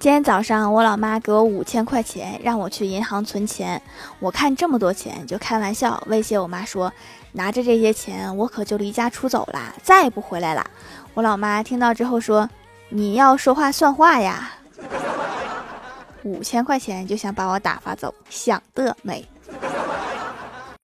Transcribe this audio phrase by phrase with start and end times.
[0.00, 3.82] 今天早上我老妈给我五千块钱让我去银行存钱。
[4.18, 6.90] 我看这么多钱就开玩笑威胁我妈说
[7.32, 10.66] 拿着这些钱我可就离家出走啦再也不回来啦。
[11.12, 12.48] 我老妈听到之后说
[12.88, 14.52] 你要说话算话呀。
[16.22, 19.28] 五千块钱就想把我打发走想得美。